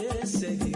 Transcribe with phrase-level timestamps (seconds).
[0.00, 0.67] te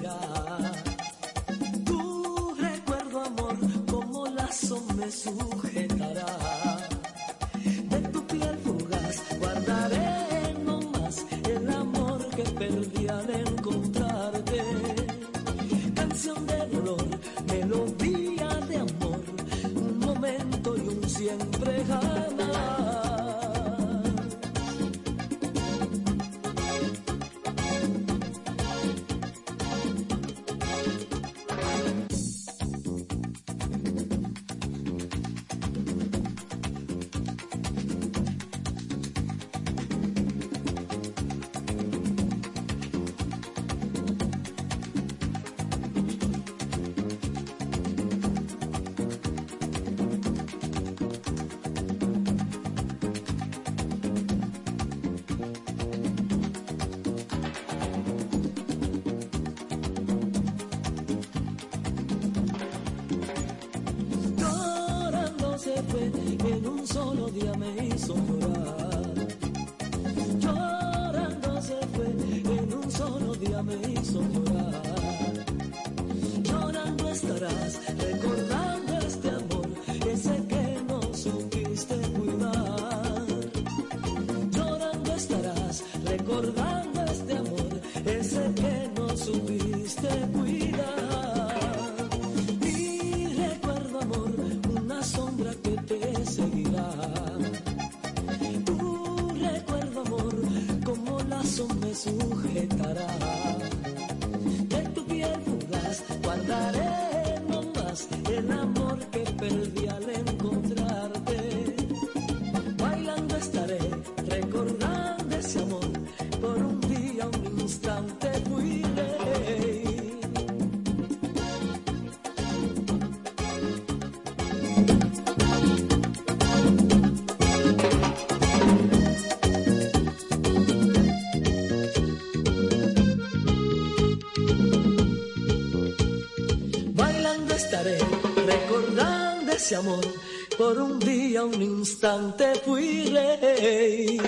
[140.72, 144.18] por un día, un instante fui rey.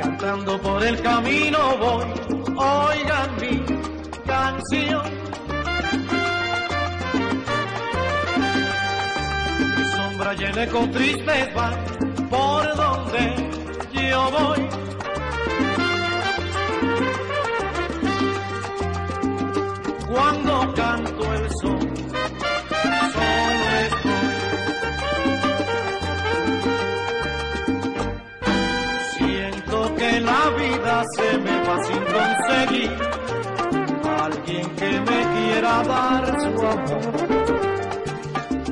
[0.00, 2.04] Cantando por el camino voy,
[2.56, 3.64] oigan mi
[4.26, 5.10] canción.
[9.76, 11.89] Mi sombra y el eco tristes van
[32.20, 32.90] conseguir
[34.26, 37.12] alguien que me quiera dar su amor.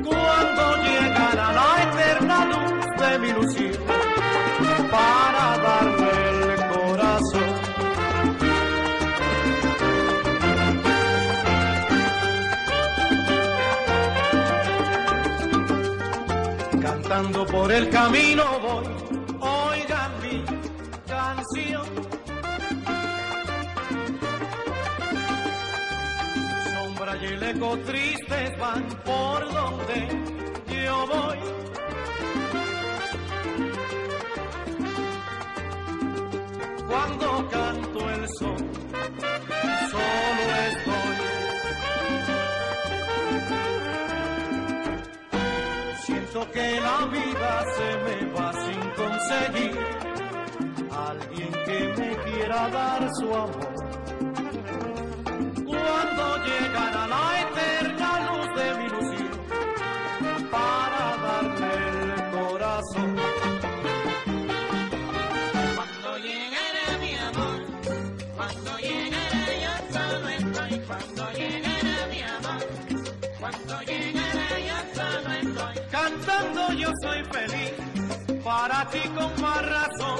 [0.07, 3.83] Cuando llegará la eterna luz de mi ilusión
[4.91, 6.13] para darle
[6.53, 7.53] el corazón.
[16.81, 18.98] Cantando por el camino voy,
[27.77, 30.07] tristes van por donde
[30.83, 31.39] yo voy.
[36.87, 38.57] Cuando canto el sol,
[39.91, 41.17] solo estoy.
[46.05, 49.79] Siento que la vida se me va sin conseguir
[50.91, 53.78] alguien que me quiera dar su amor.
[77.31, 77.73] Feliz,
[78.43, 80.19] para ti con más razón.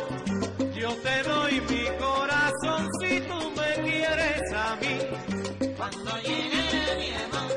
[0.73, 4.97] Yo te doy mi corazón si tú me quieres a mí.
[5.77, 7.51] Cuando llegará mi amor,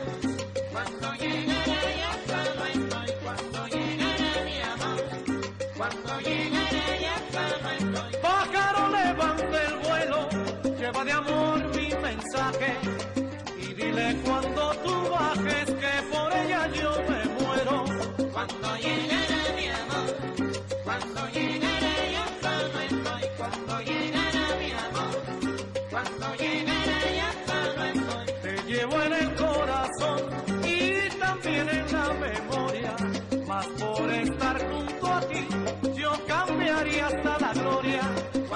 [0.72, 5.00] cuando llegará yo solo estoy, cuando llegará mi amor,
[5.76, 8.12] cuando llegará yo solo estoy.
[8.22, 10.28] Pájaro levanta el vuelo,
[10.78, 12.70] lleva de amor mi mensaje
[13.58, 15.34] y dile cuando nunca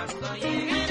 [0.06, 0.85] cuando llegué.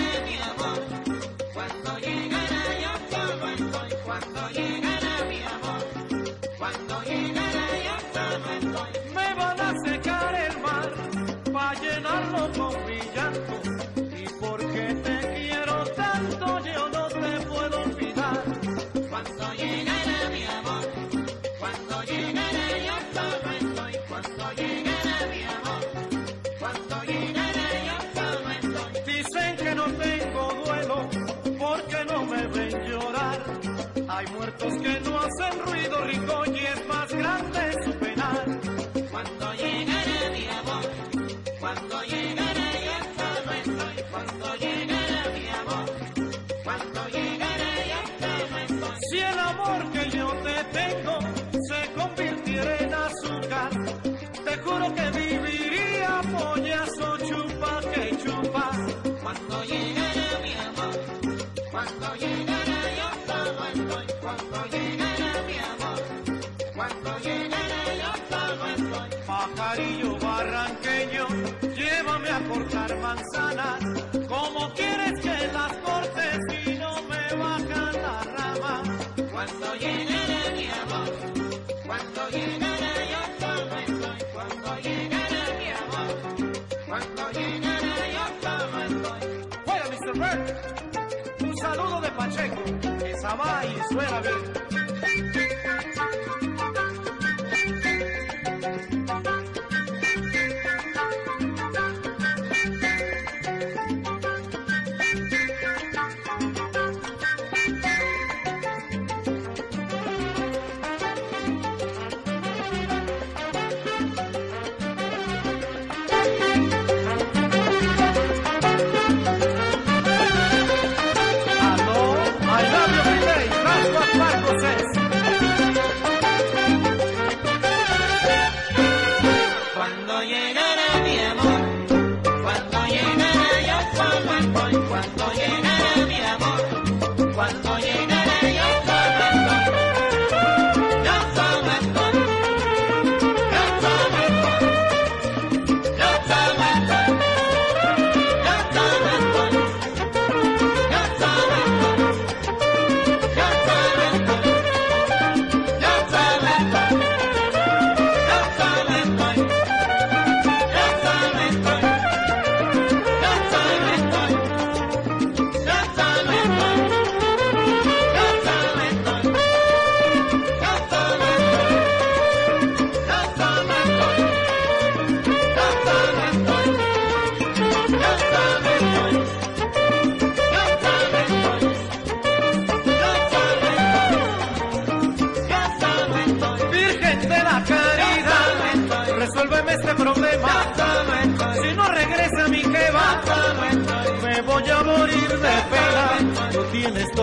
[92.16, 92.62] Pacheco,
[93.06, 94.75] esa va y suena bien.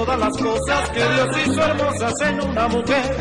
[0.05, 3.17] todas las cosas que Dios hizo hermosas en una mujer.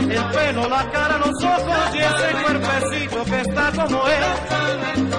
[0.00, 5.17] El pelo, la cara, los ojos y ese cuerpecito que está como él.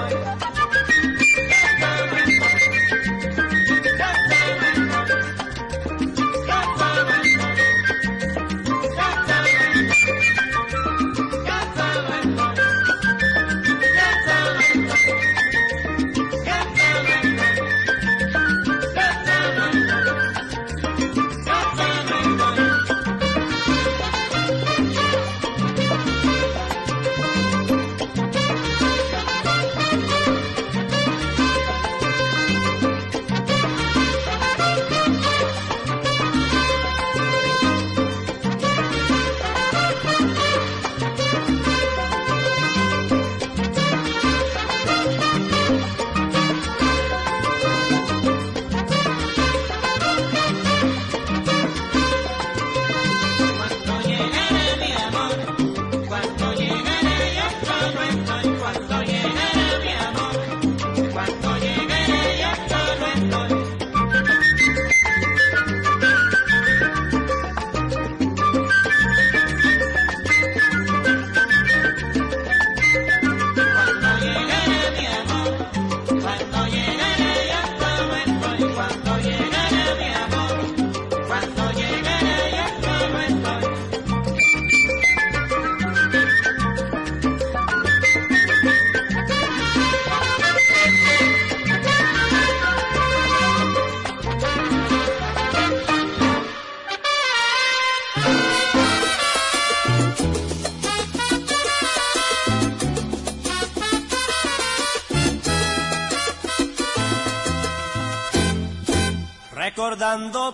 [110.00, 110.54] dando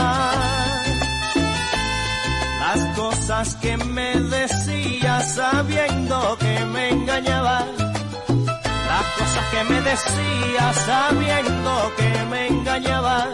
[3.41, 7.65] Que me decías sabiendo que me engañabas.
[8.87, 13.29] Las cosas que me decías sabiendo que me engañabas.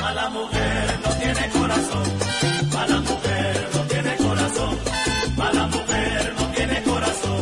[0.00, 2.06] Mala mujer no tiene corazón,
[2.72, 4.78] mala mujer no tiene corazón,
[5.36, 7.40] mala mujer no tiene corazón,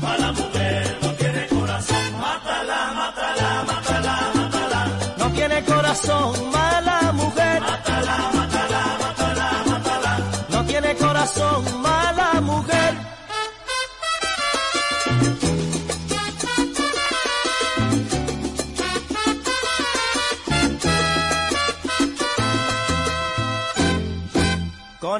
[0.00, 2.20] mala mujer no tiene corazón.
[2.20, 4.88] Mátala, mátala, mátala, mátala.
[5.18, 6.91] No tiene corazón, mala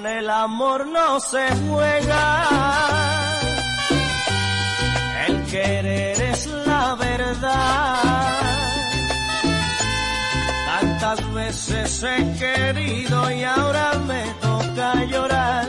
[0.06, 2.46] El amor no se juega.
[5.28, 8.42] El querer es la verdad.
[10.66, 15.68] Tantas veces he querido y ahora me toca llorar.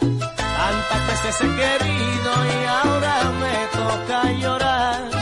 [0.00, 5.21] Tantas veces he querido y ahora me toca llorar.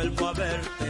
[0.00, 0.89] Vuelvo a verte,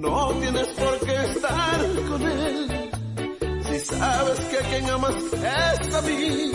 [0.00, 2.90] No tienes por qué estar con él.
[3.66, 6.52] Si sabes que a quien amas es a mí,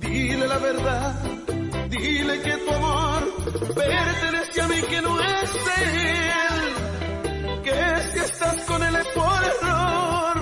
[0.00, 1.22] dile la verdad.
[1.90, 3.22] Dile que tu amor
[3.74, 5.50] pertenece a mí que no es
[5.82, 7.62] él.
[7.64, 10.36] Que si estás con él es por error.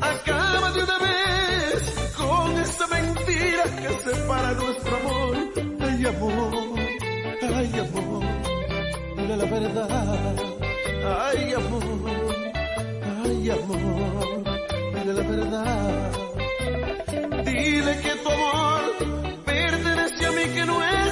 [0.00, 5.36] Acaba de una vez con esa mentira que separa nuestro amor.
[5.80, 6.78] Ay amor,
[7.42, 8.24] ay amor,
[9.16, 10.53] dile la verdad.
[11.06, 11.82] Ay, amor,
[13.24, 14.42] ay, amor,
[14.94, 16.12] dile la verdad.
[17.44, 18.80] Dile que tu amor
[19.44, 21.03] pertenece a mí que no es.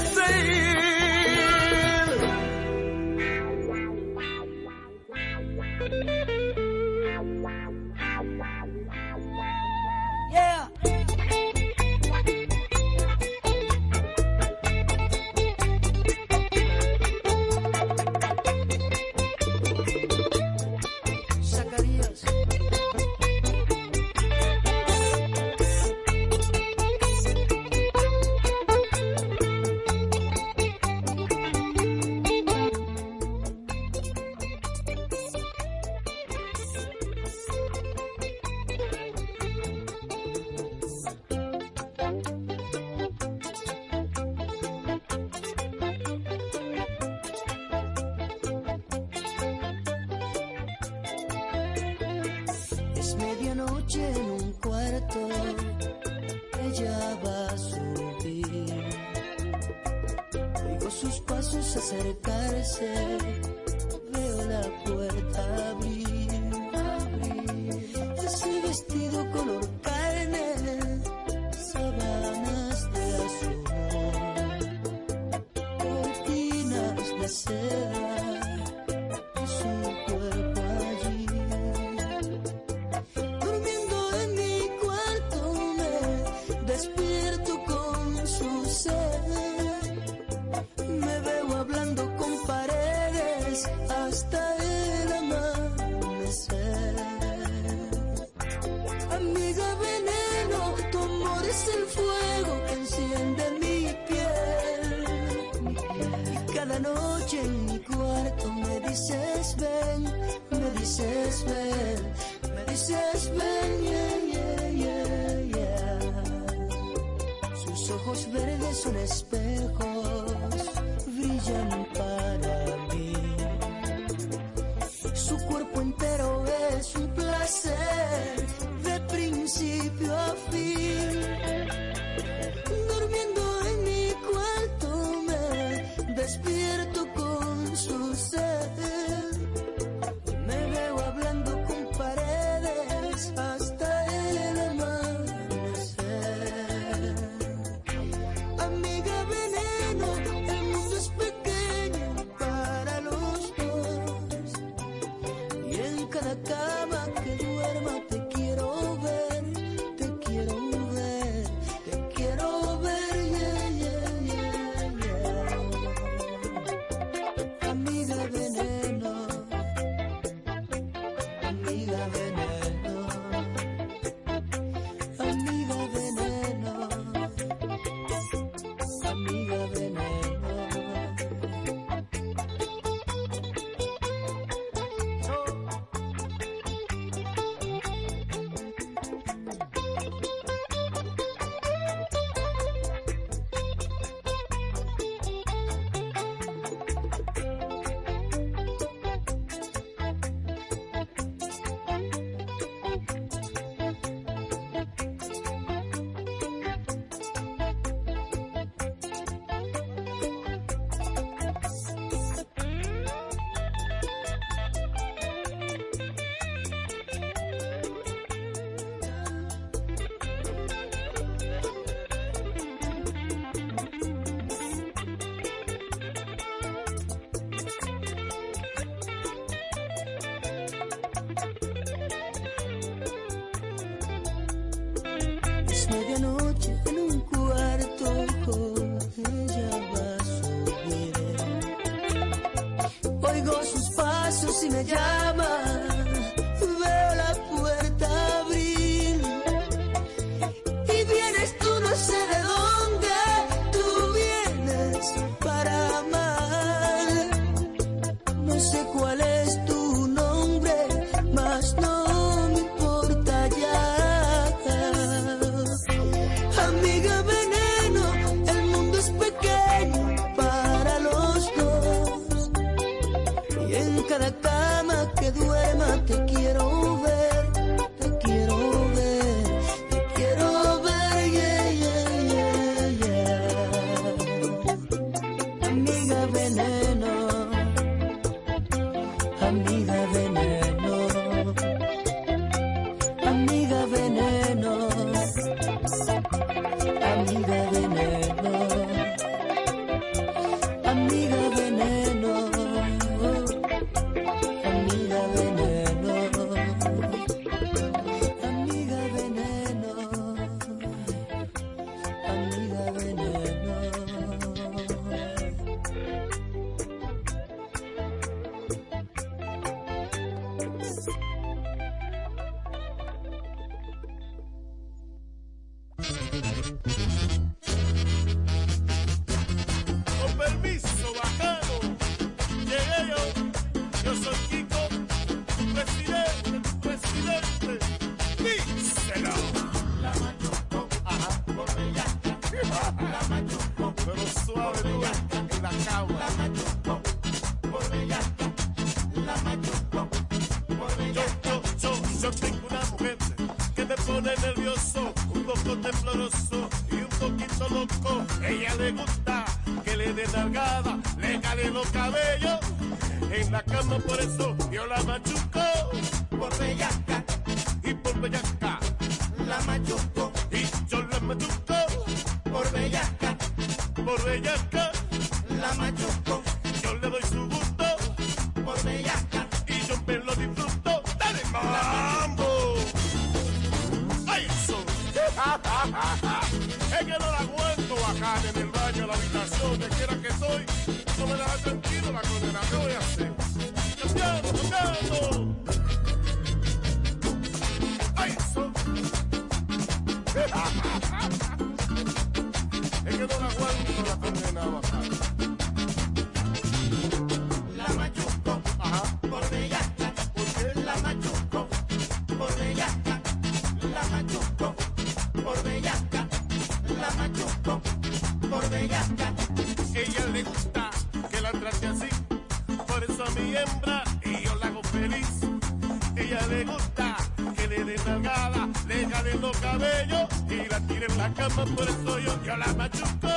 [431.12, 433.28] esa cama, por eso yo, yo la machuco.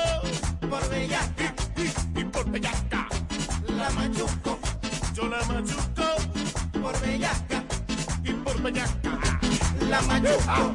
[0.70, 1.54] Por bellaca.
[1.78, 3.08] Y, y, y por bellaca.
[3.68, 4.60] La machuco.
[5.14, 6.82] Yo la machuco.
[6.82, 7.64] Por bellaca.
[8.24, 9.20] Y por bellaca.
[9.90, 10.74] La machuco.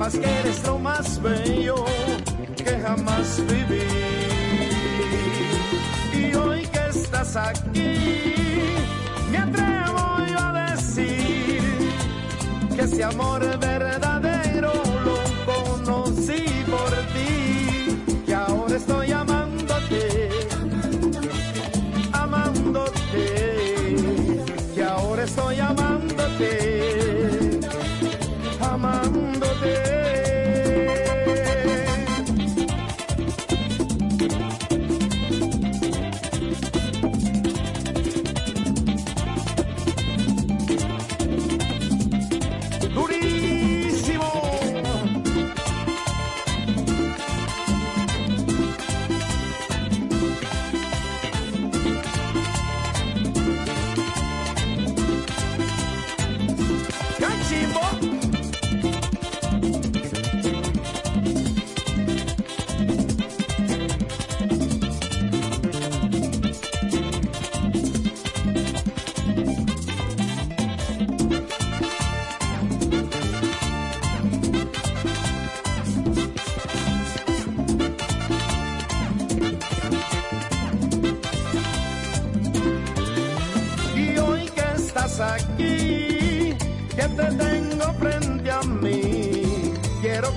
[0.00, 1.63] As que eles estão mais bem.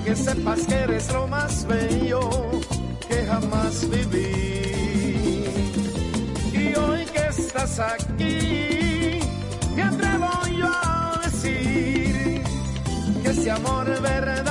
[0.08, 2.30] que sepas que eres lo más bello
[3.10, 5.43] que jamás viví.
[6.53, 9.20] Y hoy que estás aquí,
[9.76, 12.41] me atrevo yo a decir
[13.22, 14.47] que ese amor verdadero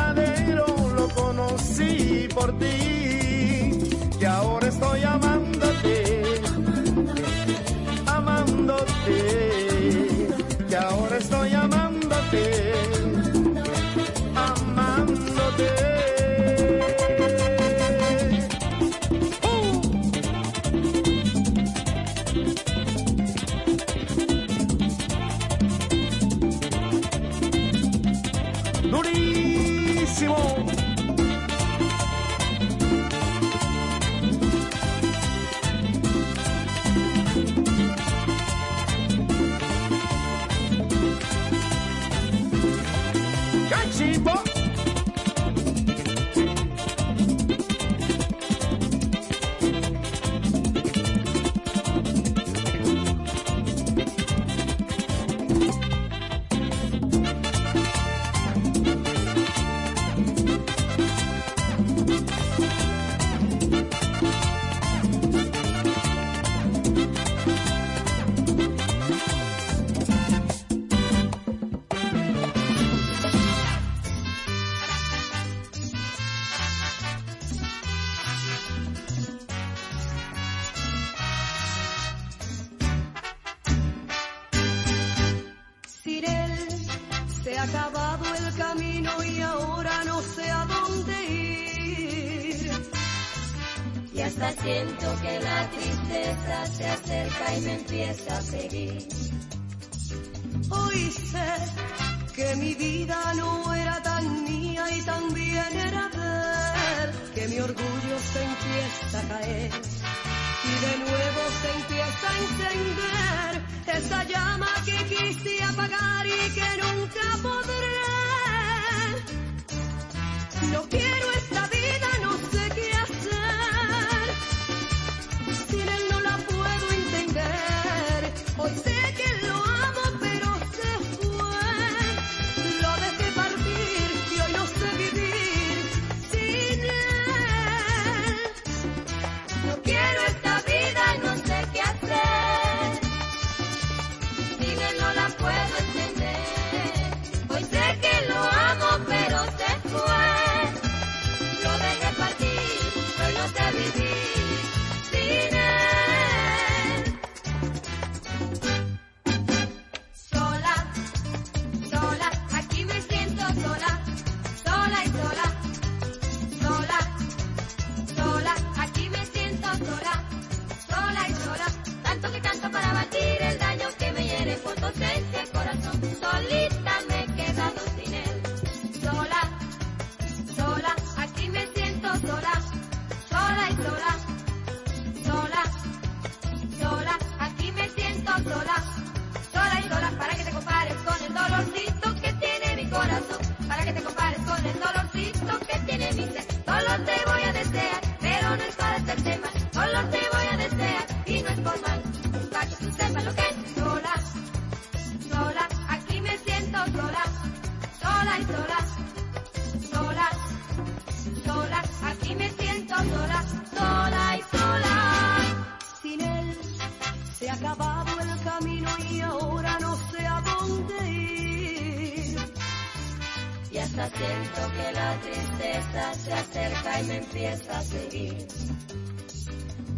[227.00, 228.46] y me empieza a seguir.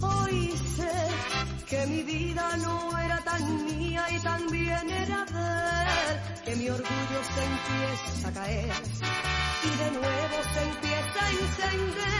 [0.01, 0.93] Hoy sé
[1.69, 7.45] que mi vida no era tan mía y también era de que mi orgullo se
[7.45, 8.73] empieza a caer
[9.65, 12.18] y de nuevo se empieza a encender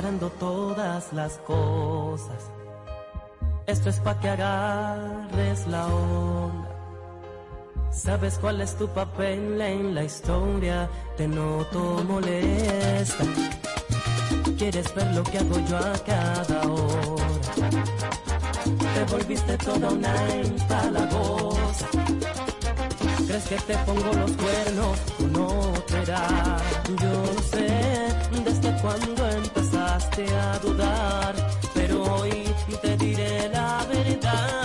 [0.00, 2.50] aclarando todas las cosas.
[3.66, 6.68] Esto es para que agarres la onda.
[7.92, 10.88] Sabes cuál es tu papel en la historia,
[11.18, 13.24] te noto molesta.
[14.56, 17.70] Quieres ver lo que hago yo a cada hora.
[18.94, 21.88] Te volviste toda una empalagosa.
[23.26, 24.98] Crees que te pongo los cuernos,
[25.30, 26.56] no te da.
[26.88, 28.00] Yo no sé
[28.44, 29.26] desde cuándo
[30.00, 31.34] llegaste a dudar,
[31.74, 34.59] pero hoy te diré la verdad.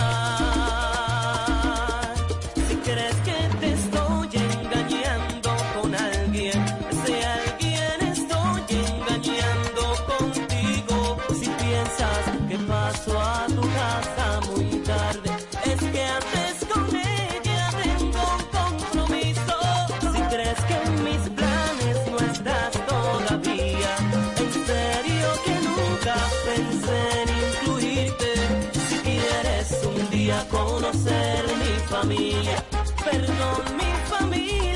[34.30, 34.75] familia.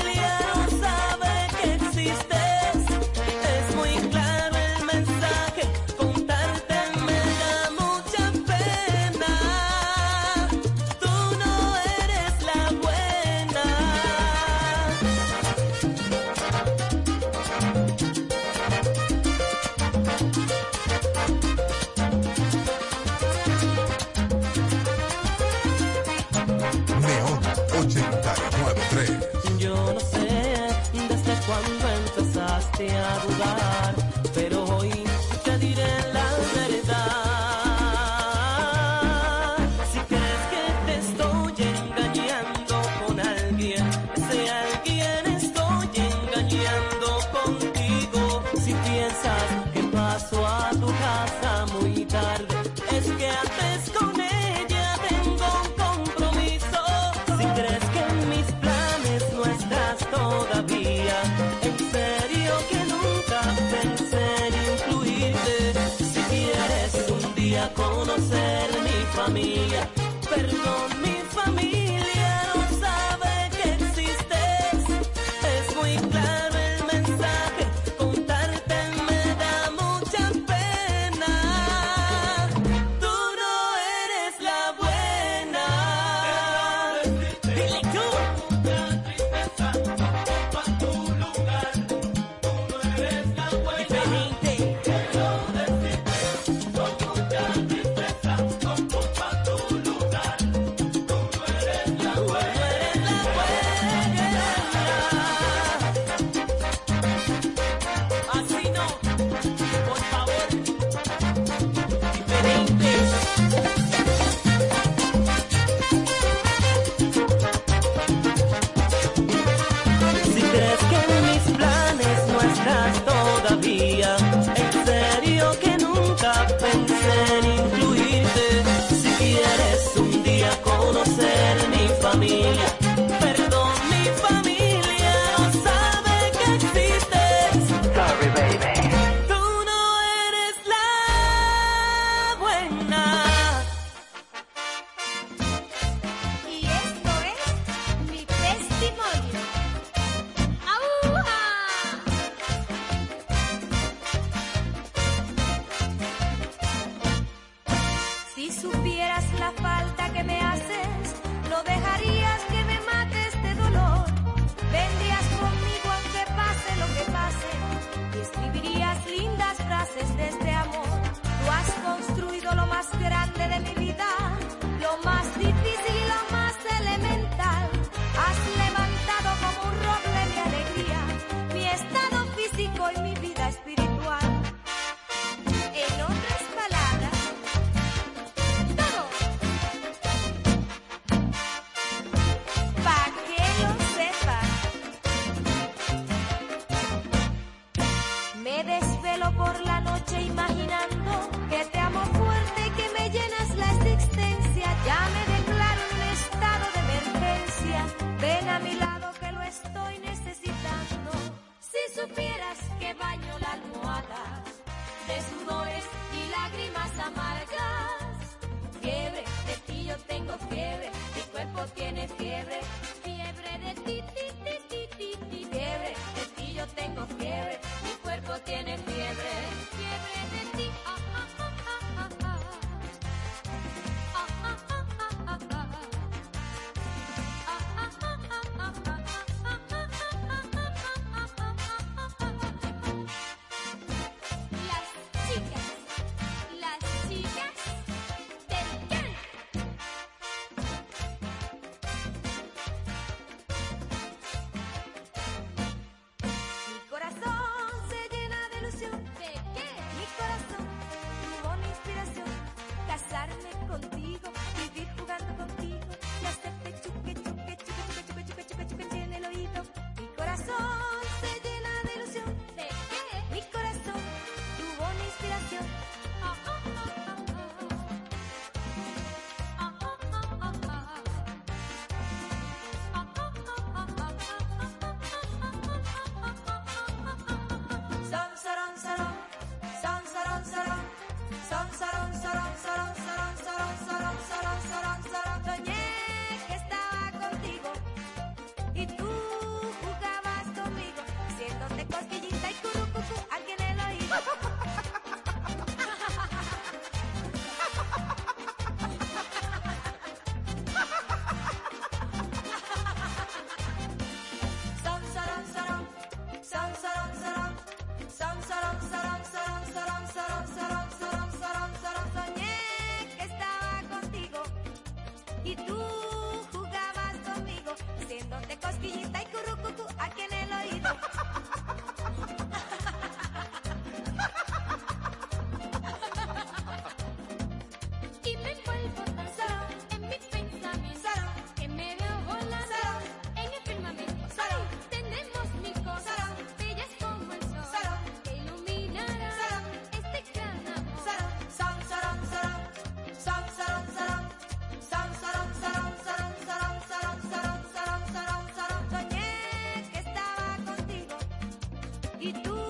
[362.21, 362.60] Иду.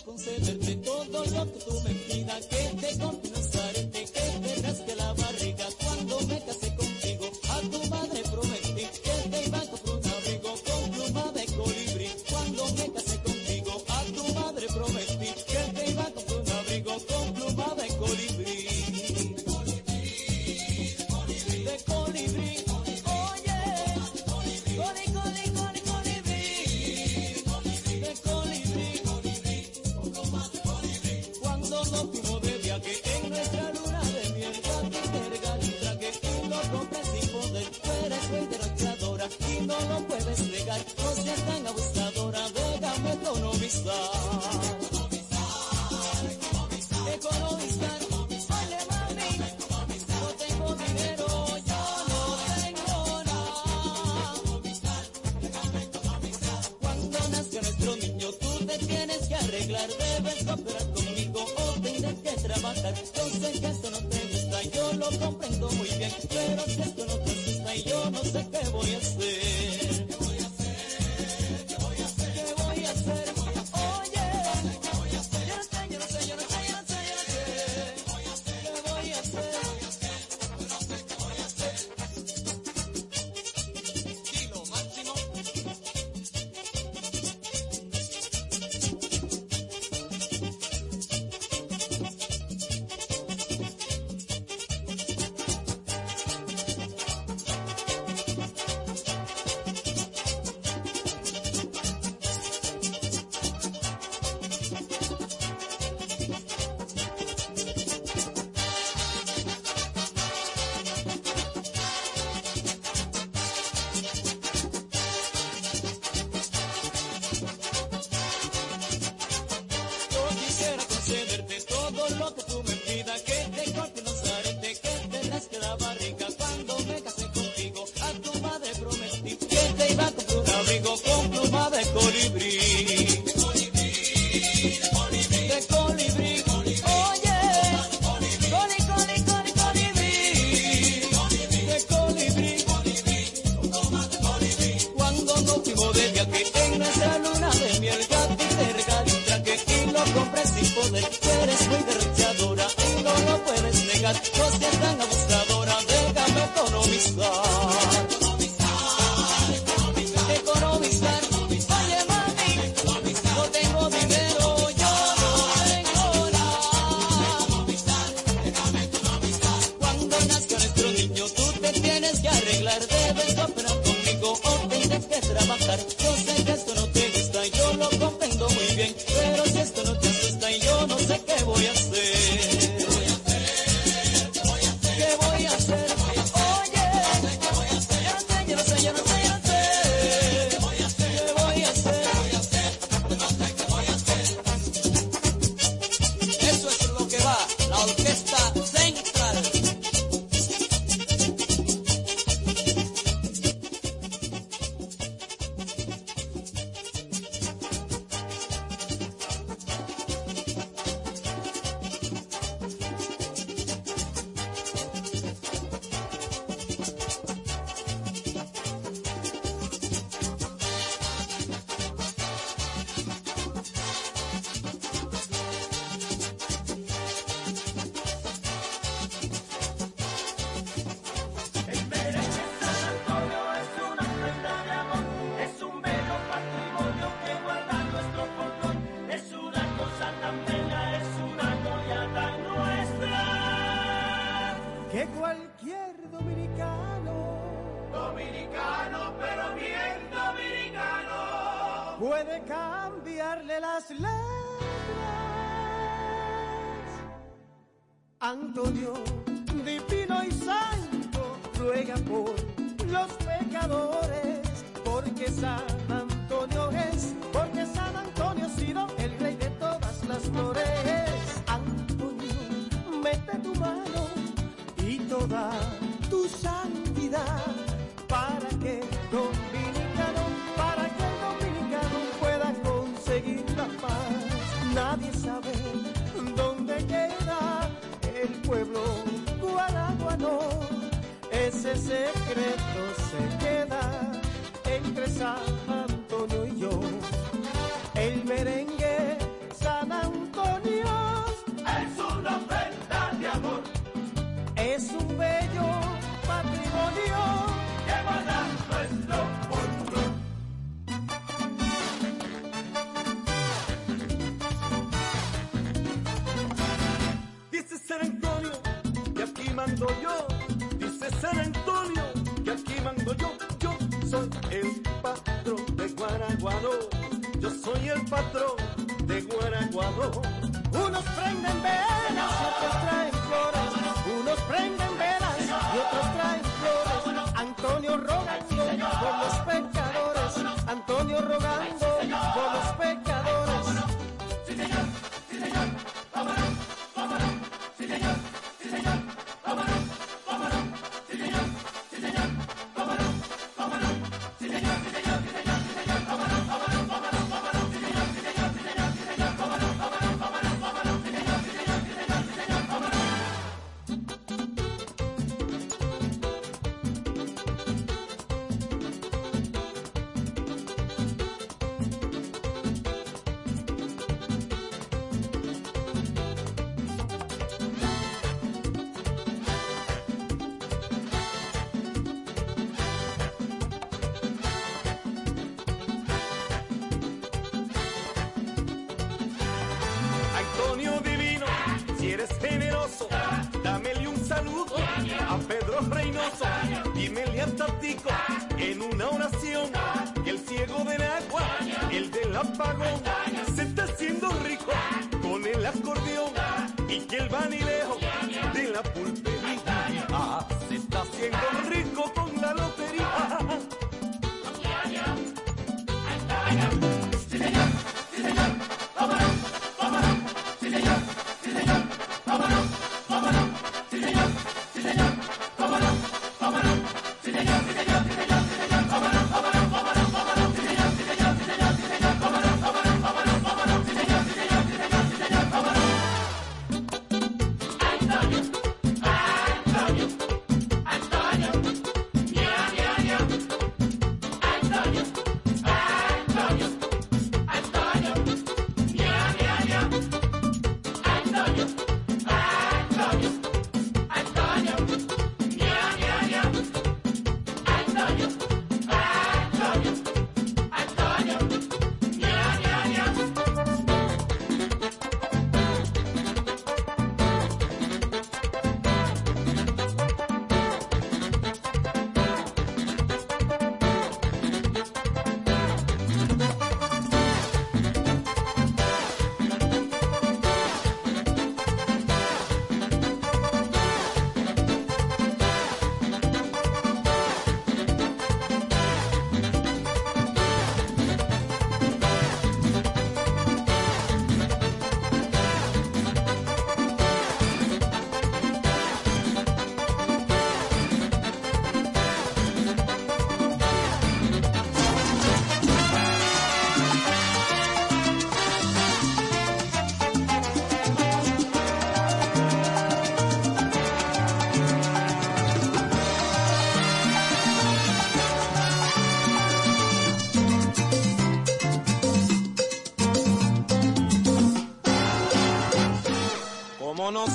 [0.00, 1.99] Quisiera concederte todo lo que tú me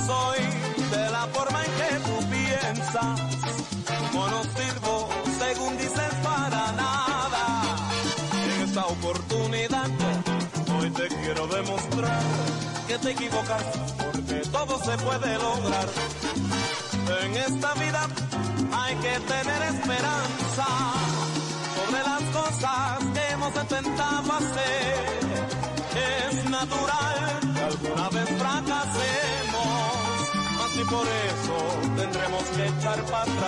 [0.06, 0.40] soy
[0.90, 3.20] de la forma en que tú piensas.
[4.12, 7.62] Como no sirvo, según dices, para nada.
[8.44, 9.88] En esta oportunidad,
[10.78, 12.20] hoy te quiero demostrar
[12.88, 13.62] que te equivocas,
[13.98, 15.88] porque todo se puede lograr.
[17.22, 18.06] En esta vida
[18.72, 20.66] hay que tener esperanza
[21.76, 25.26] sobre las cosas que hemos intentado hacer.
[25.96, 29.35] Es natural que alguna vez fracasé
[30.78, 31.56] y por eso
[31.96, 33.45] tendremos que echar para atrás.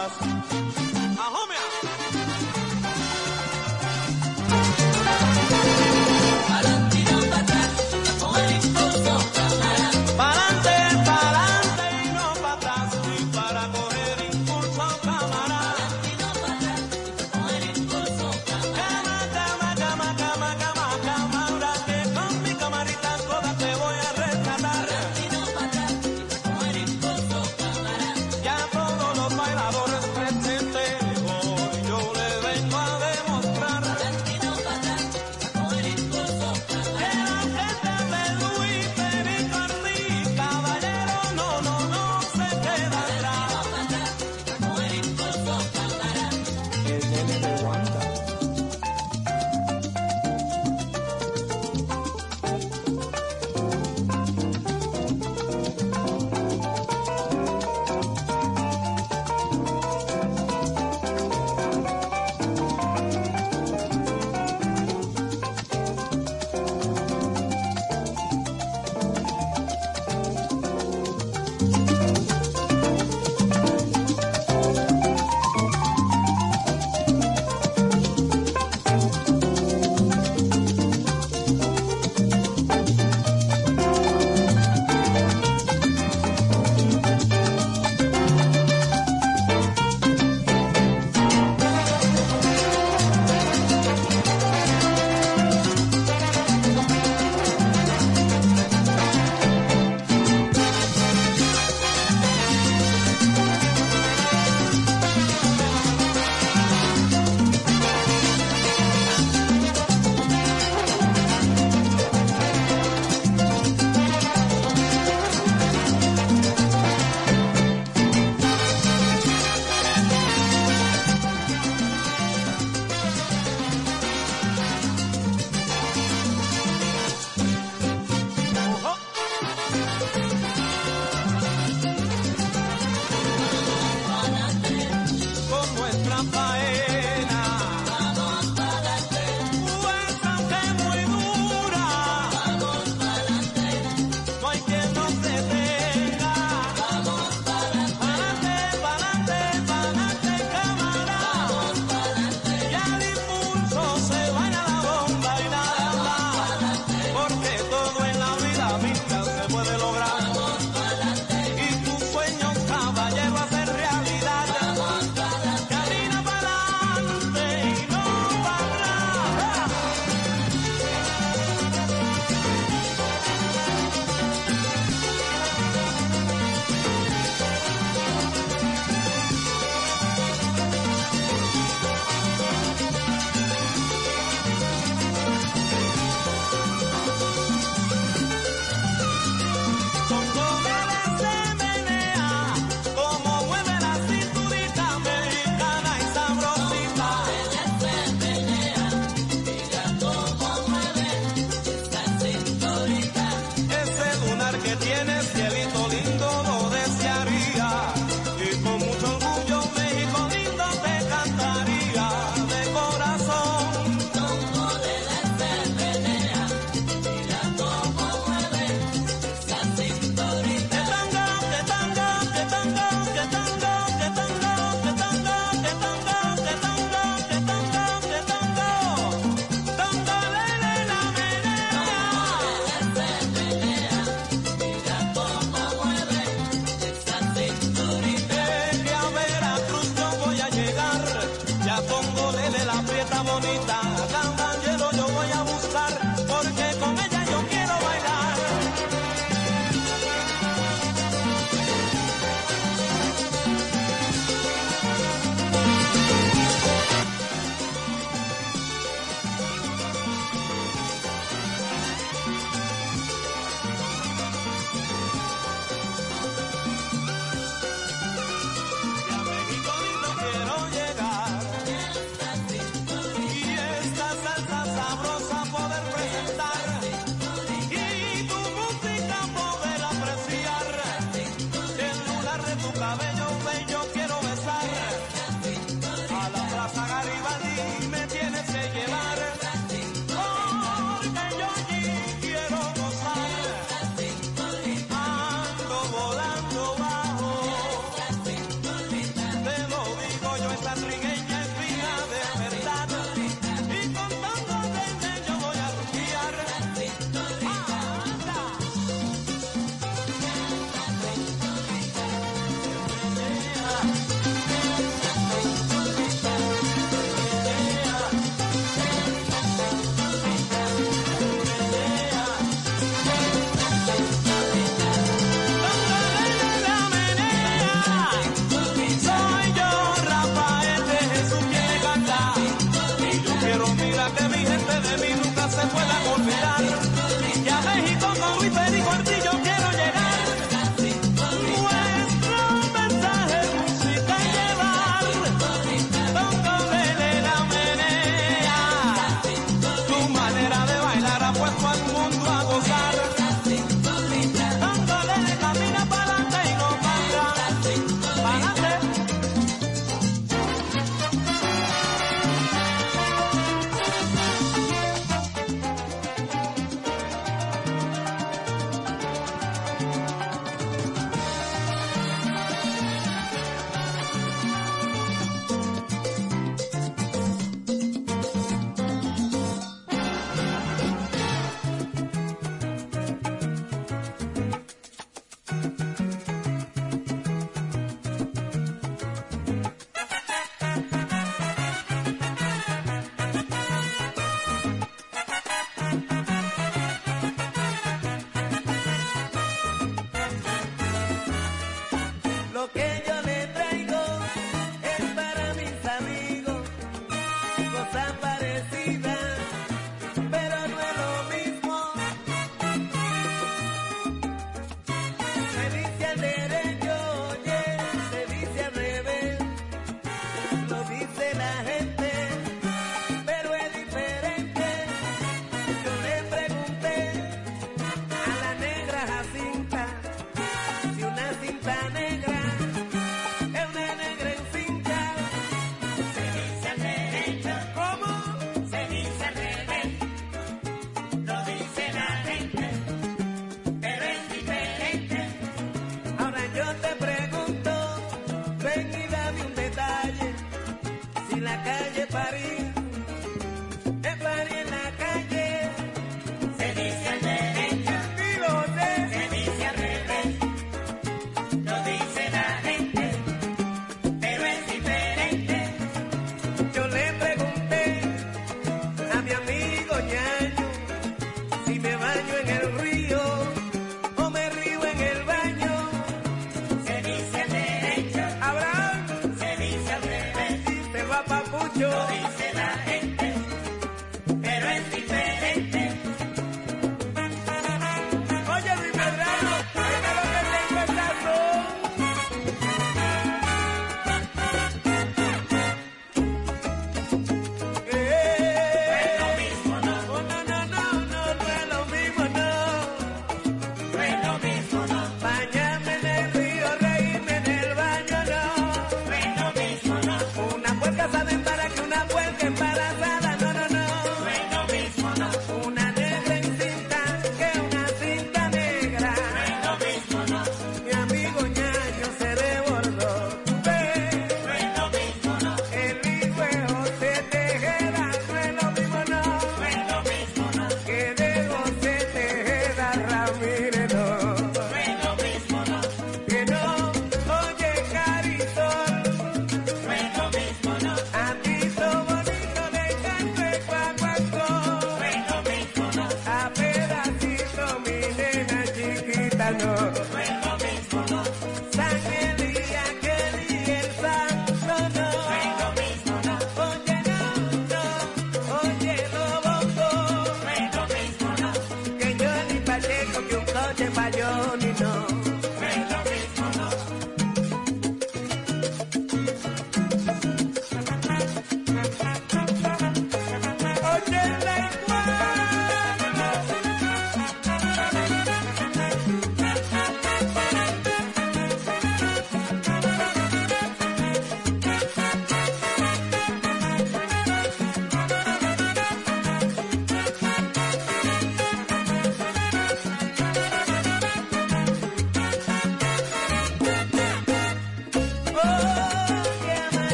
[243.49, 243.98] 回答。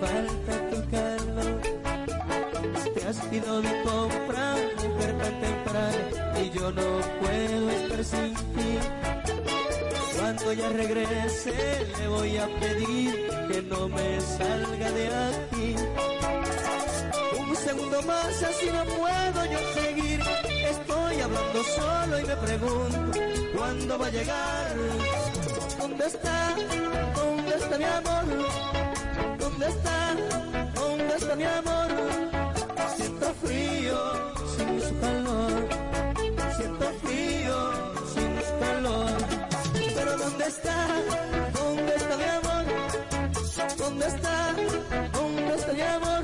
[0.00, 1.44] falta tu calma.
[2.94, 6.88] Te has ido de compra, mujer tan temprana, y yo no
[7.20, 8.70] puedo estar sin ti.
[10.18, 11.54] Cuando ya regrese,
[11.98, 15.74] le voy a pedir que no me salga de aquí.
[17.38, 20.20] Un segundo más, así no puedo yo seguir.
[20.70, 23.20] Estoy hablando solo y me pregunto
[23.56, 24.76] cuándo va a llegar.
[25.78, 26.54] ¿Dónde está?
[27.14, 28.67] ¿Dónde está mi amor?
[31.18, 31.88] está mi amor.
[32.96, 33.98] Siento frío
[34.56, 35.68] sin su calor.
[36.56, 37.56] Siento frío
[38.14, 39.10] sin su calor.
[39.96, 40.86] Pero ¿dónde está?
[41.58, 42.64] ¿Dónde está mi amor?
[43.78, 44.54] ¿Dónde está?
[45.12, 46.22] ¿Dónde está mi amor?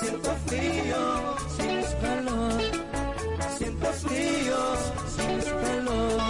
[0.00, 2.60] Siento frío sin su calor.
[3.58, 4.58] Siento frío
[5.16, 6.22] sin su calor.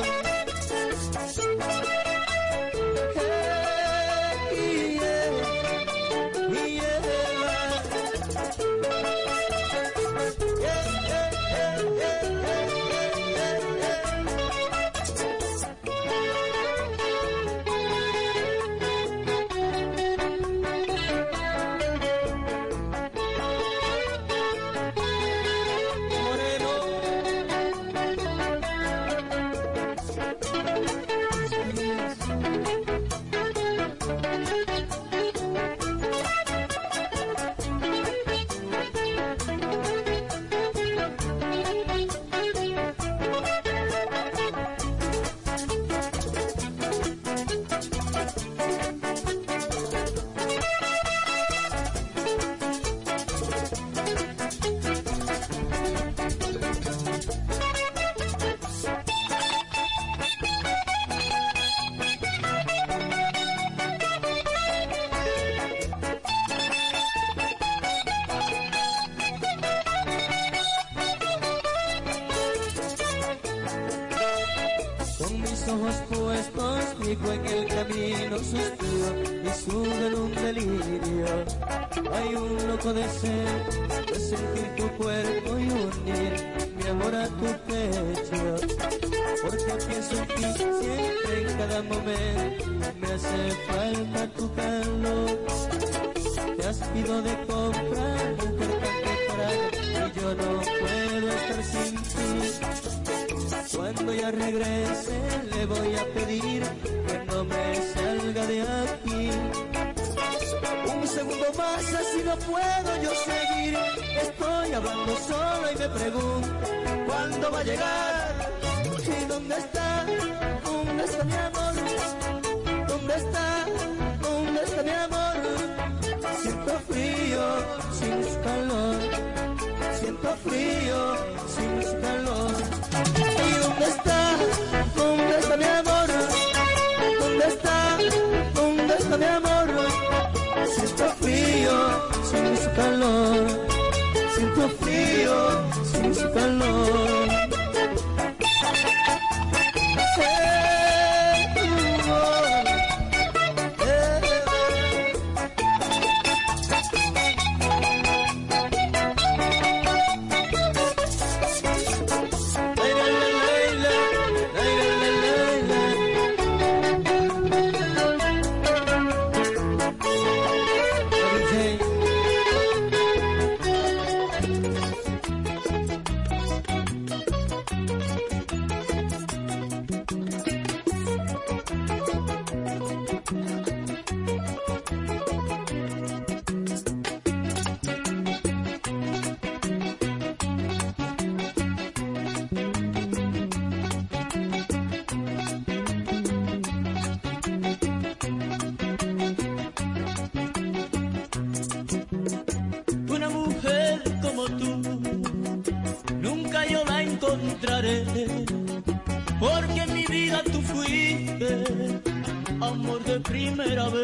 [212.82, 214.01] amor de primera vez.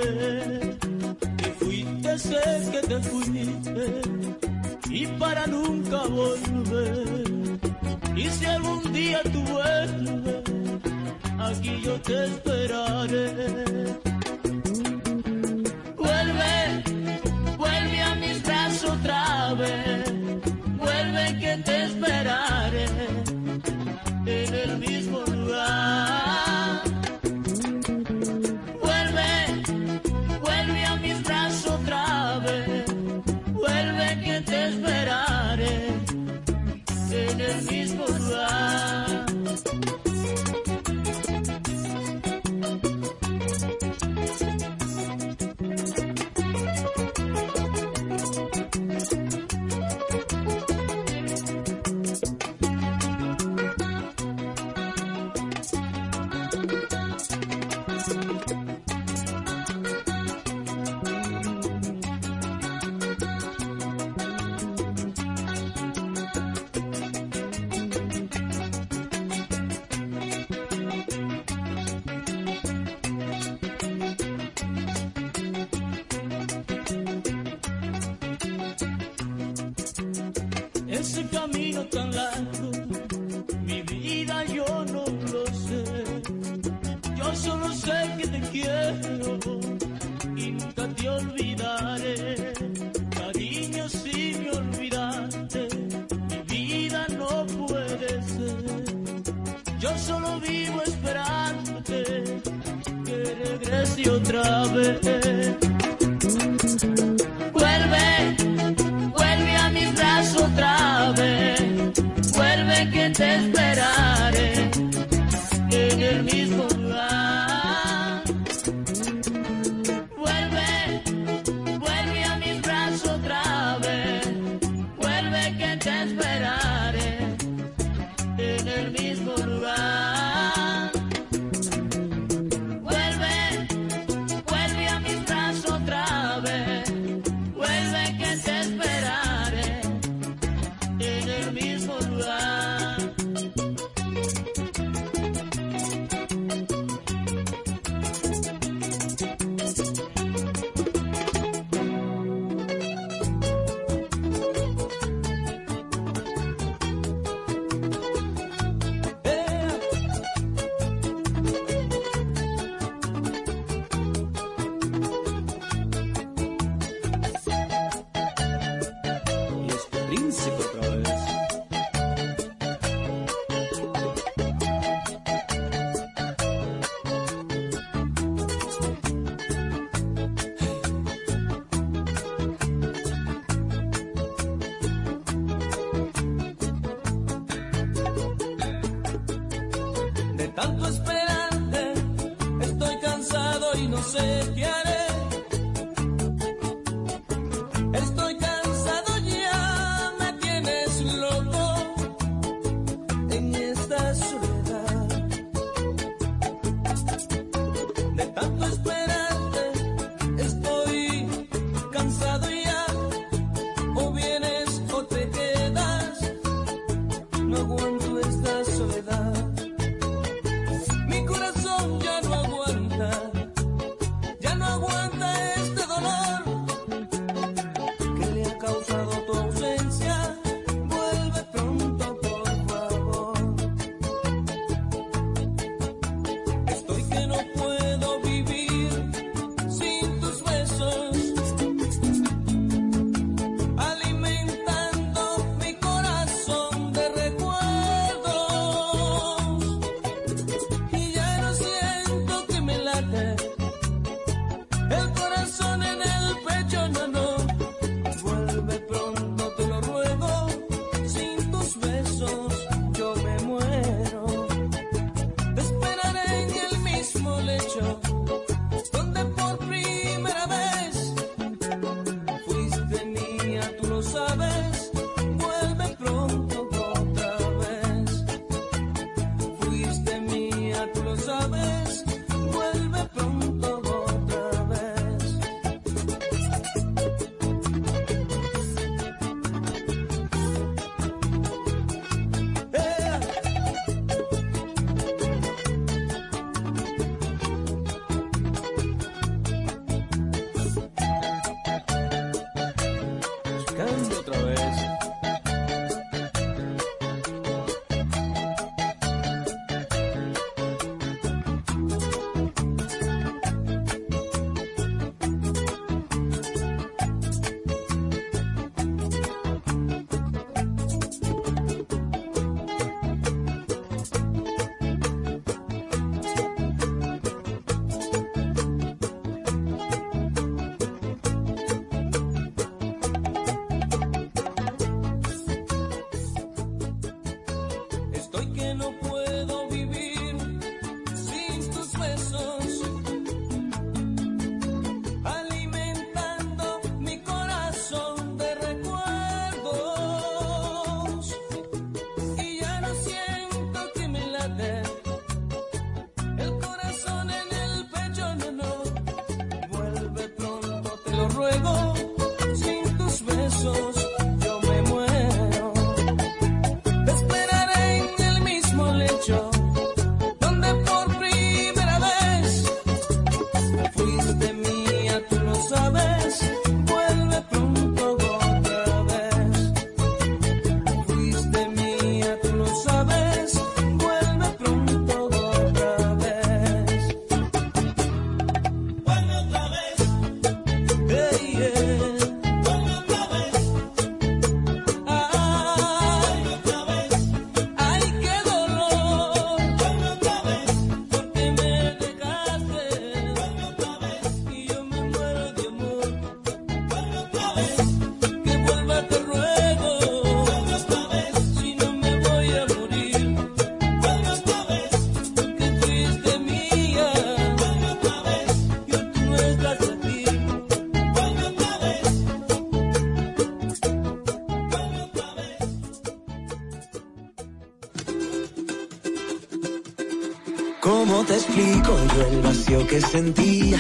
[431.59, 433.79] Explico yo el vacío que sentía?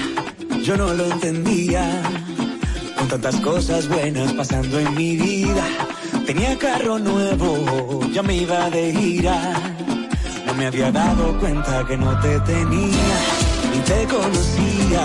[0.64, 2.02] Yo no lo entendía.
[2.96, 5.64] Con tantas cosas buenas pasando en mi vida.
[6.26, 9.54] Tenía carro nuevo, ya me iba de gira.
[10.46, 13.16] No me había dado cuenta que no te tenía.
[13.72, 15.04] Ni te conocía,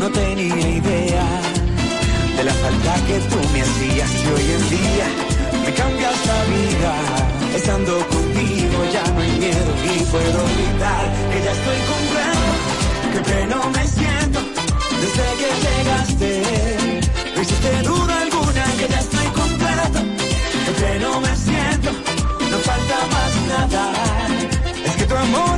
[0.00, 1.26] no tenía idea.
[2.36, 5.06] De la falta que tú me hacías y hoy en día
[5.64, 6.94] me cambias la vida.
[7.56, 8.07] Estando
[8.92, 12.50] ya no hay miedo y puedo gritar que ya estoy completo,
[13.12, 14.40] que pleno me siento
[15.00, 16.30] desde que llegaste.
[17.34, 20.00] No hiciste duda alguna que ya estoy completo,
[20.64, 21.90] que pleno me siento,
[22.50, 23.92] no falta más nada.
[24.84, 25.57] Es que tu amor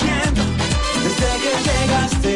[1.21, 2.35] desde que llegaste.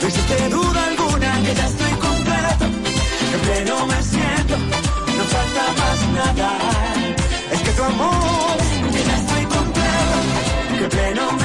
[0.00, 2.64] No hiciste duda alguna que ya estoy completo,
[3.30, 4.56] que pleno me siento,
[5.16, 6.50] no falta más nada.
[7.52, 8.56] Es que tu amor,
[8.92, 10.16] que ya estoy completo,
[10.78, 11.43] que pleno me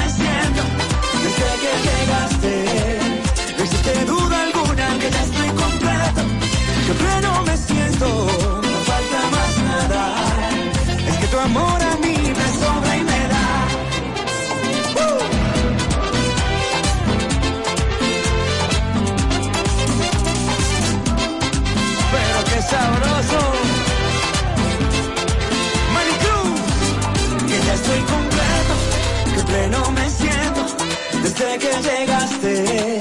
[31.40, 33.00] que llegaste.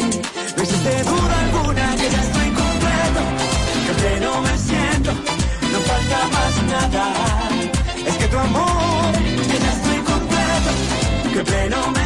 [0.56, 3.22] No hiciste duda alguna que ya estoy completo,
[3.86, 5.12] que pleno me siento,
[5.72, 7.14] no falta más nada.
[8.08, 9.12] Es que tu amor,
[9.50, 10.72] que ya estoy completo,
[11.34, 11.99] que pleno me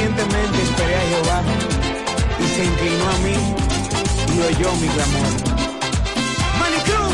[0.00, 1.42] Pacientemente esperé a Jehová
[2.38, 3.36] y se inclinó a mí
[4.34, 5.28] y oyó mi clamor.
[6.58, 7.12] Manicruz,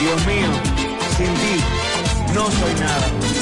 [0.00, 0.48] Dios mío,
[1.18, 1.62] sin ti
[2.32, 3.33] no soy nada.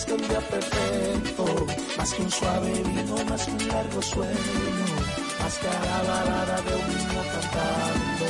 [0.00, 1.66] Más que un día perfecto,
[1.98, 4.34] más que un suave vino, más que un largo sueño,
[5.42, 8.28] más que a la balada de un niño cantando,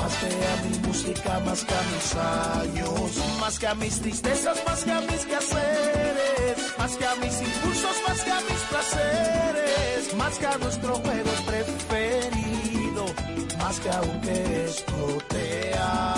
[0.00, 4.58] más que a mi música, más que a mis años, más que a mis tristezas,
[4.64, 10.14] más que a mis quehaceres, más que a mis impulsos, más que a mis placeres,
[10.14, 13.06] más que a nuestro juego preferido,
[13.58, 13.90] más que
[15.28, 16.17] te amo.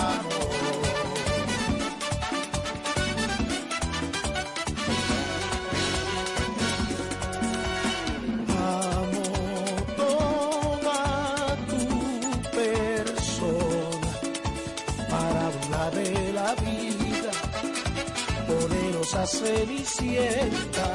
[19.21, 20.87] poderosa cenicienta,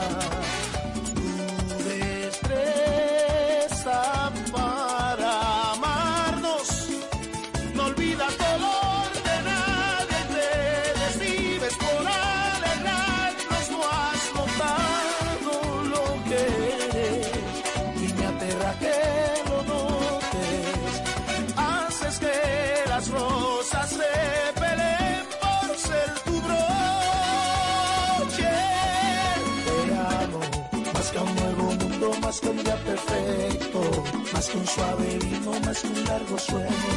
[34.36, 36.92] más que un suave vino, más que un largo sueño,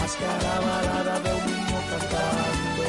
[0.00, 2.86] más que a la balada de un niño cantando,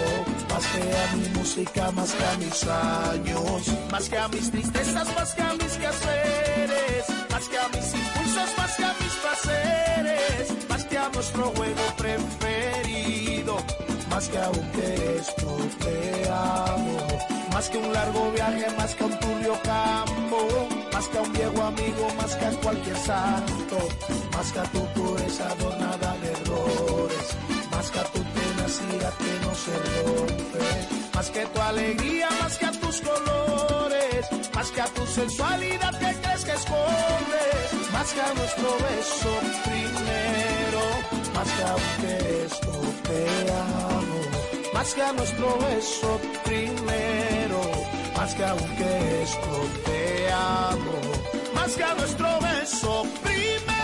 [0.50, 5.16] más que a mi música, más que a mis años, más que a mis tristezas,
[5.16, 10.68] más que a mis quehaceres, más que a mis impulsos, más que a mis placeres,
[10.68, 13.58] más que a nuestro juego preferido,
[14.10, 19.54] más que aunque esto te amo, más que un largo viaje, más que un turbio
[19.64, 20.48] campo,
[20.94, 23.78] más que a un viejo amigo, más que a cualquier santo,
[24.32, 27.28] más que a tu pureza adornada de errores,
[27.70, 30.66] más que a tu tenacidad que no se rompe,
[31.14, 34.26] más que tu alegría, más que a tus colores,
[34.56, 39.32] más que a tu sensualidad que crees que escondes, más que a nuestro beso
[39.66, 40.84] primero,
[41.36, 42.72] más que aunque esto
[43.04, 44.20] te amo,
[44.74, 47.29] más que a nuestro beso primero,
[48.20, 51.00] más que aunque esto te amo,
[51.56, 53.79] más que a nuestro beso primero,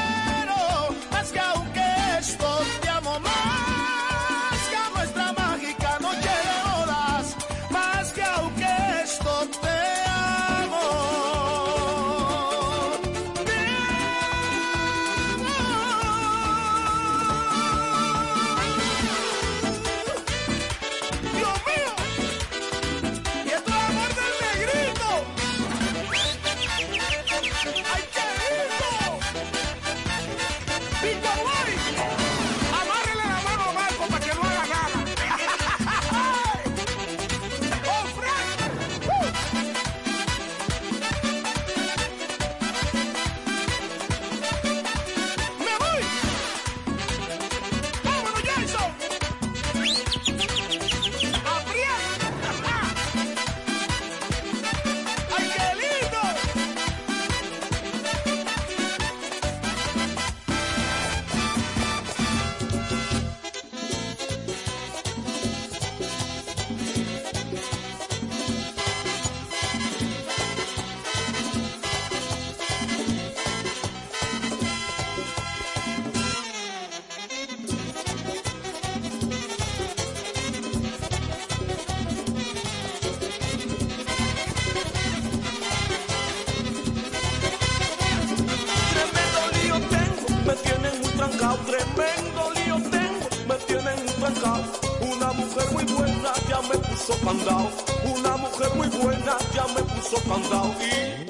[97.05, 97.69] puso candado.
[98.17, 100.73] Una mujer muy buena ya me puso candado.
[100.81, 101.24] Y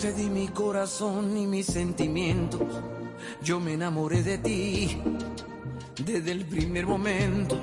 [0.00, 2.62] te di mi corazón y mis sentimientos.
[3.42, 4.96] Yo me enamoré de ti
[6.02, 7.60] desde el primer momento.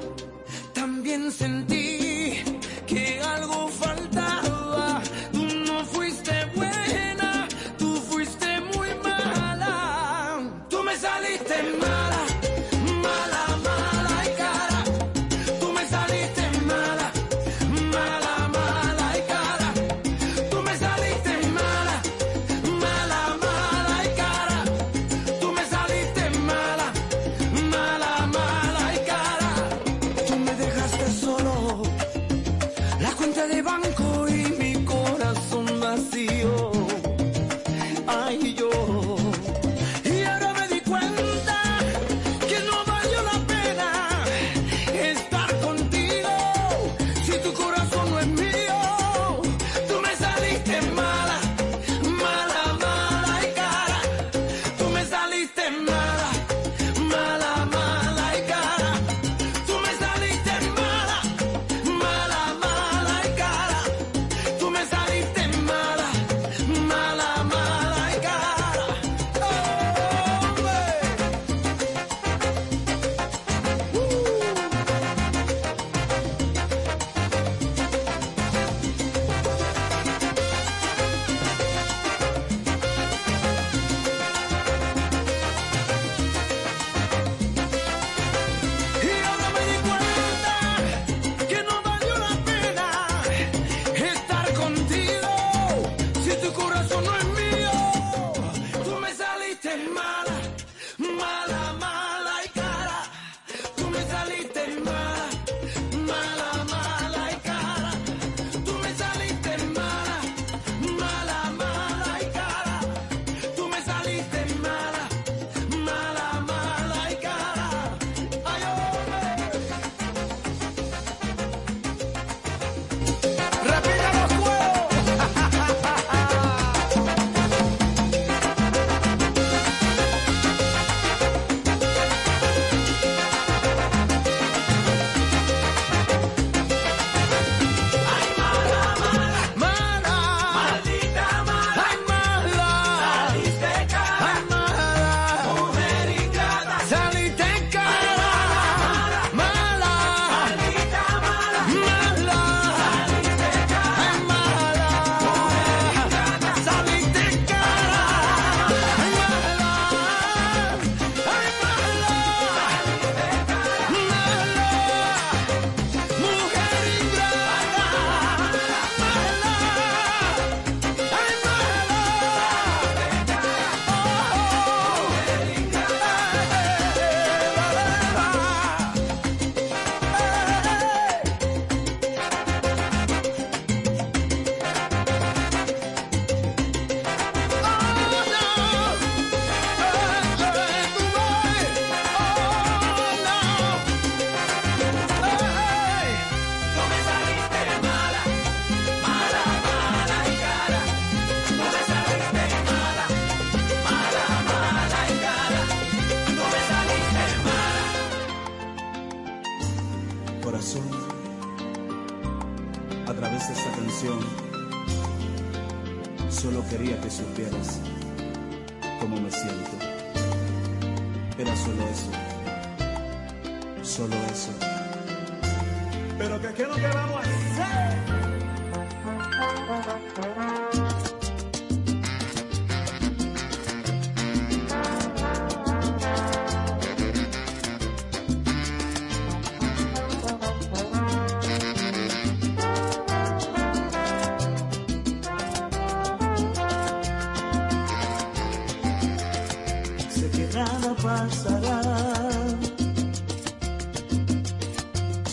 [0.71, 1.66] También sentí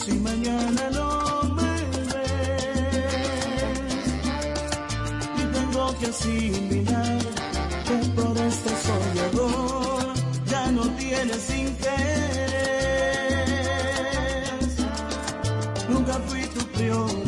[0.05, 1.73] si mañana no me
[2.13, 3.35] ves?
[5.41, 7.19] Y tengo que asimilar
[7.87, 10.05] que por este soñador
[10.47, 11.95] ya no tienes interés.
[15.89, 17.24] Nunca fui tu prioridad.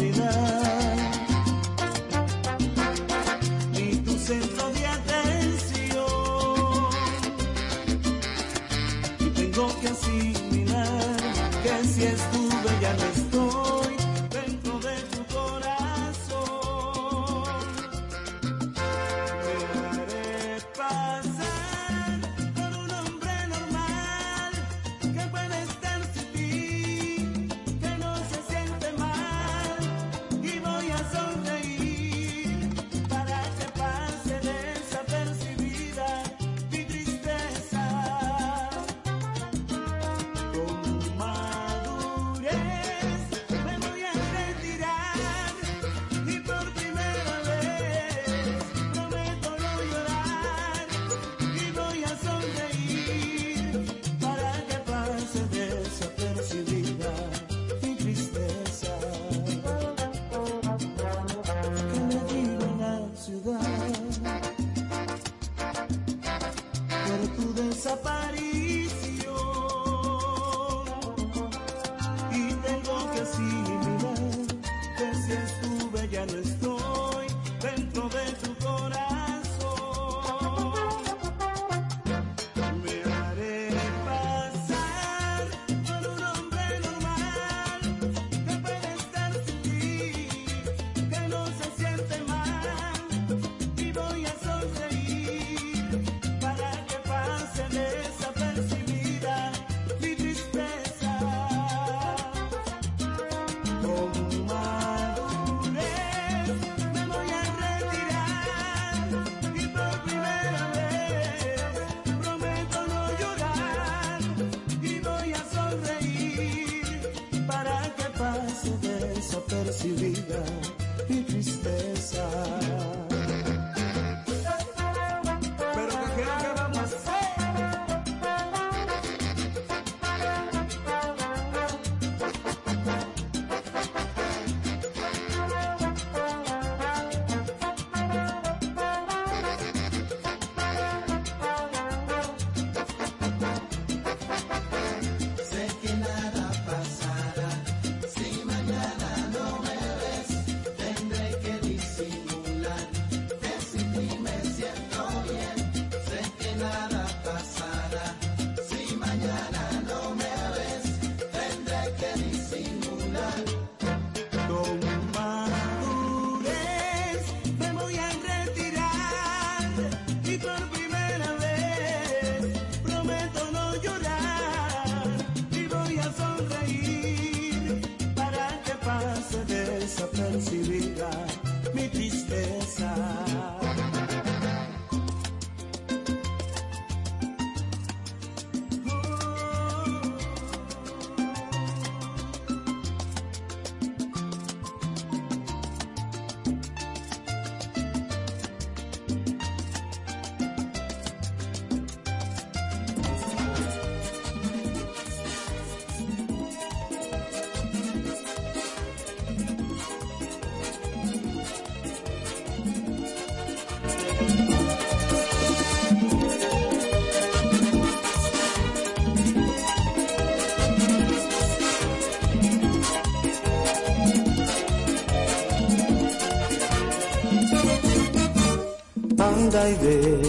[229.46, 230.22] anda y ve,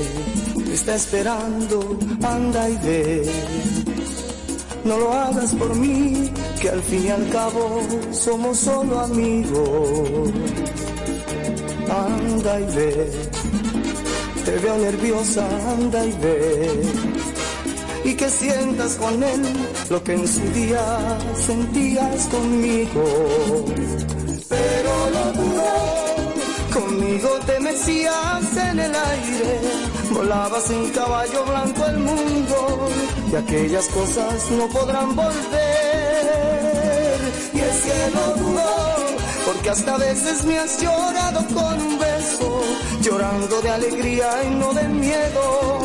[0.64, 3.24] te está esperando, anda y ve.
[4.84, 6.32] No lo hagas por mí,
[6.62, 7.82] que al fin y al cabo
[8.12, 10.30] somos solo amigos.
[11.90, 13.12] Anda y ve,
[14.46, 16.82] te veo nerviosa, anda y ve
[18.04, 19.42] y que sientas con él
[19.90, 21.18] lo que en su día
[21.48, 23.04] sentías conmigo.
[24.48, 25.10] Pero
[27.46, 29.60] te mecías en el aire,
[30.12, 32.90] volabas en caballo blanco el mundo
[33.32, 35.38] y aquellas cosas no podrán volver.
[37.54, 38.96] Y es que lo dudó,
[39.46, 42.62] porque hasta a veces me has llorado con un beso,
[43.02, 45.80] llorando de alegría y no de miedo.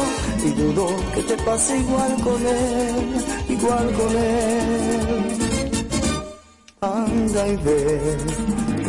[0.44, 5.42] Y dudo que te pase igual con él, igual con él.
[6.80, 8.16] Anda y ve,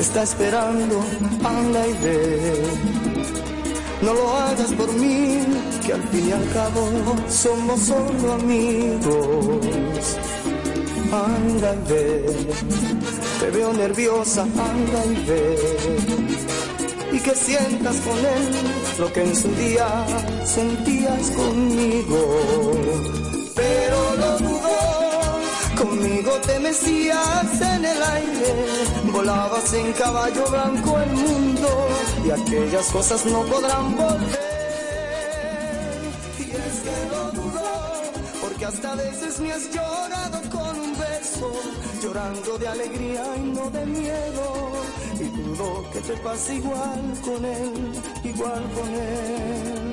[0.03, 0.99] está esperando,
[1.45, 2.63] anda y ve.
[4.01, 5.39] No lo hagas por mí,
[5.85, 6.81] que al fin y al cabo
[7.29, 10.05] somos solo amigos.
[11.09, 12.25] Anda y ve,
[13.39, 15.55] te veo nerviosa, anda y ve.
[17.13, 18.45] Y que sientas con él
[18.99, 19.87] lo que en su día
[20.43, 22.21] sentías conmigo.
[23.55, 24.72] Pero lo dudó,
[25.83, 28.51] conmigo te mecías en el aire,
[29.11, 31.87] volabas en caballo blanco el mundo
[32.25, 34.53] y aquellas cosas no podrán volver.
[36.39, 37.71] Y es que lo dudó,
[38.41, 41.51] porque hasta veces me has llorado con un beso,
[42.01, 44.47] llorando de alegría y no de miedo.
[45.19, 47.73] Y dudo que te pase igual con él,
[48.23, 49.92] igual con él.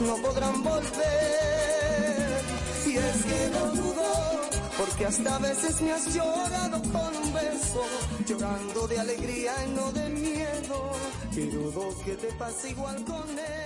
[0.00, 2.42] No podrán volver.
[2.86, 4.40] Y es que no dudó,
[4.78, 7.84] porque hasta a veces me has llorado con un beso,
[8.26, 10.92] llorando de alegría y no de miedo.
[11.32, 13.65] Dudo que te pase igual con él.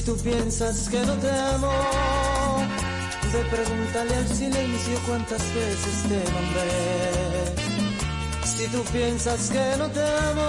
[0.00, 1.70] Si tú piensas que no te amo,
[3.34, 7.52] ve pregúntale al silencio cuántas veces te nombré.
[8.46, 10.48] Si tú piensas que no te amo,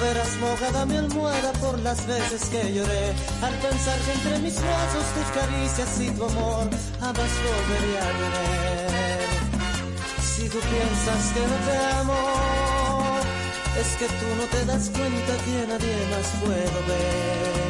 [0.00, 3.06] verás mojada mi almohada por las veces que lloré.
[3.42, 9.28] Al pensar que entre mis brazos tus caricias y tu amor jamás volvería a tener.
[10.32, 13.18] Si tú piensas que no te amo,
[13.80, 17.69] es que tú no te das cuenta que nadie más puedo ver.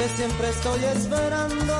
[0.00, 1.74] Que siempre estoy esperando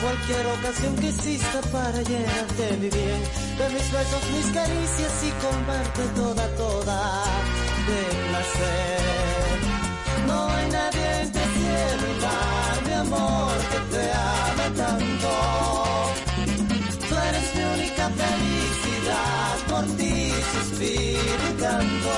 [0.00, 3.20] cualquier ocasión que exista para llenarte mi bien.
[3.58, 7.24] De mis besos, mis caricias y comerte toda, toda
[7.88, 8.00] de
[8.30, 9.58] placer.
[10.26, 11.26] No hay nadie
[12.08, 15.28] y mar, mi amor, que te ame tanto.
[17.06, 22.16] Tú eres mi única felicidad, por ti suspiro y.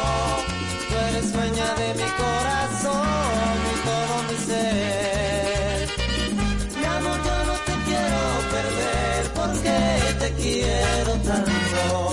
[0.89, 2.78] Tú eres dueña de mi corazón
[10.39, 12.08] quiero tanto.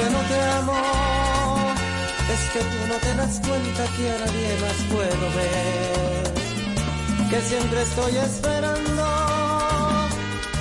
[0.00, 0.80] Que no te amo,
[2.34, 6.24] es que tú no te das cuenta que a nadie más puedo ver.
[7.30, 9.04] Que siempre estoy esperando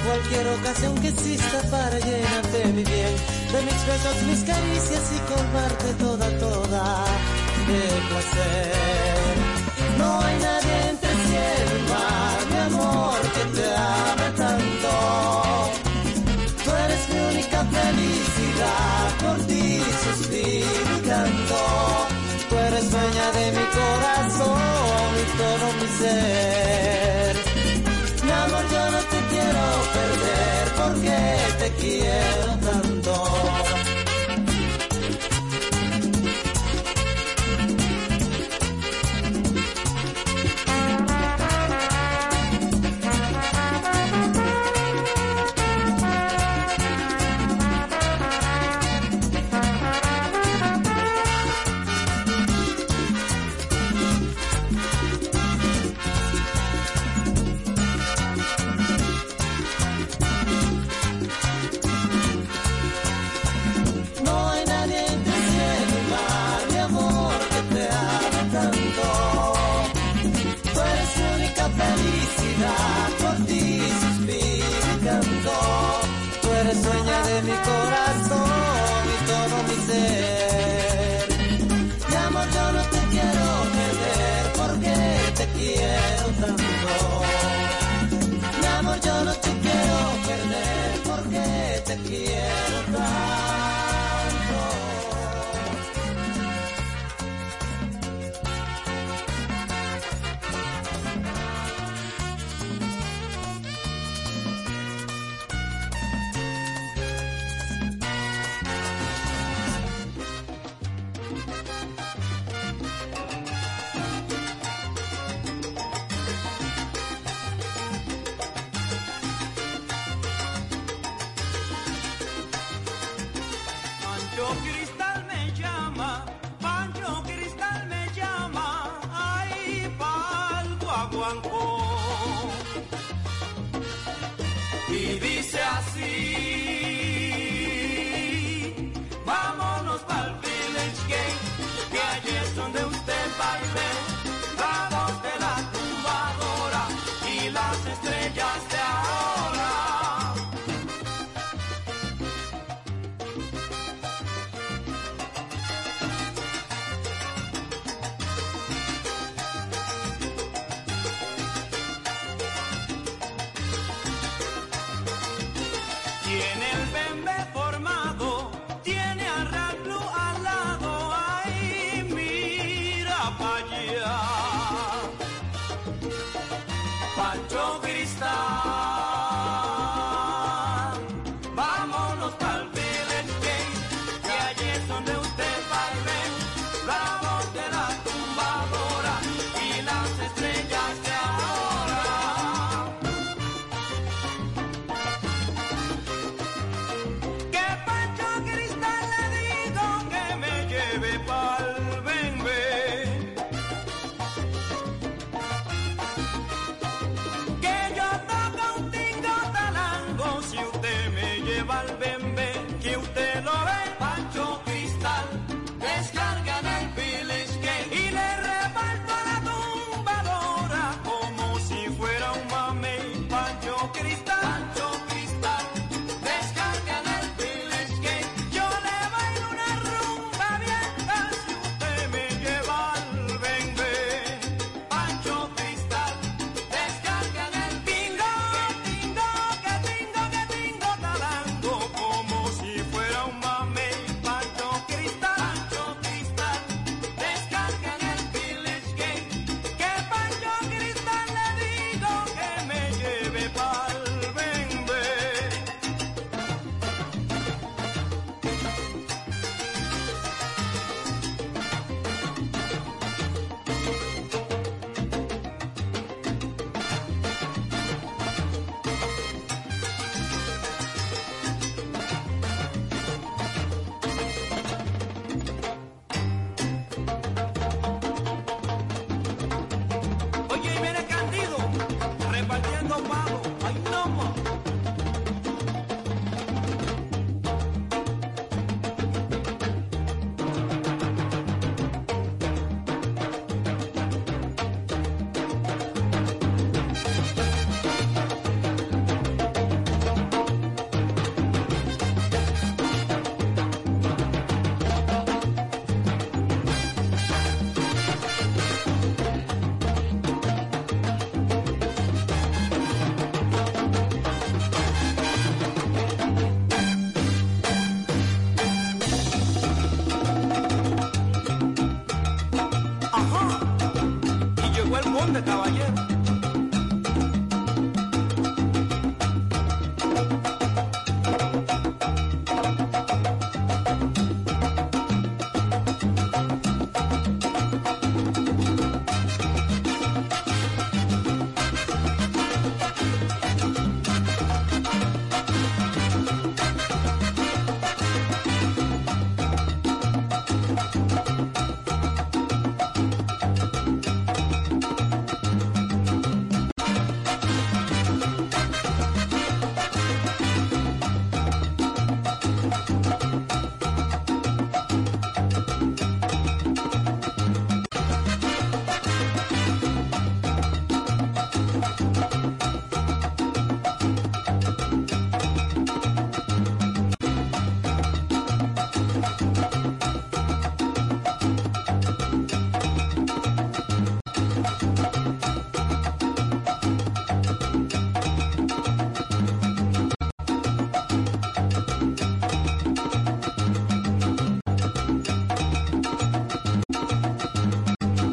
[0.05, 3.13] cualquier ocasión que exista para llenarte mi bien.
[3.53, 7.05] De mis besos, mis caricias y colmarte toda, toda
[7.67, 9.35] de placer.
[9.97, 11.83] No hay nadie entre el cielo y
[12.51, 14.91] mi amor, que te ame tanto.
[16.63, 18.98] Tú eres mi única felicidad,